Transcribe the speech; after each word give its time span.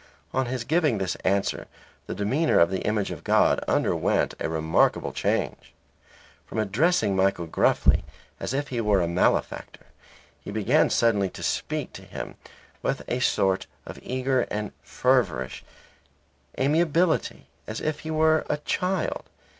On 0.33 0.47
his 0.47 0.63
giving 0.63 0.97
this 0.97 1.13
answer 1.17 1.67
the 2.07 2.15
demeanour 2.15 2.57
of 2.59 2.71
the 2.71 2.81
image 2.87 3.11
of 3.11 3.23
God 3.23 3.59
underwent 3.67 4.33
a 4.39 4.49
remarkable 4.49 5.13
change. 5.13 5.75
From 6.47 6.57
addressing 6.57 7.15
Michael 7.15 7.45
gruffly, 7.45 8.03
as 8.39 8.51
if 8.51 8.69
he 8.69 8.81
were 8.81 8.99
a 8.99 9.07
malefactor, 9.07 9.85
he 10.43 10.49
began 10.49 10.89
suddenly 10.89 11.29
to 11.29 11.43
speak 11.43 11.93
to 11.93 12.01
him 12.01 12.33
with 12.81 13.03
a 13.07 13.19
sort 13.19 13.67
of 13.85 13.99
eager 14.01 14.47
and 14.49 14.71
feverish 14.81 15.63
amiability 16.59 17.45
as 17.67 17.79
if 17.79 17.99
he 17.99 18.09
were 18.09 18.43
a 18.49 18.57
child. 18.57 19.25